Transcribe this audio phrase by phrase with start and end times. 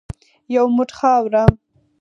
[0.55, 1.43] یو موټ خاوره.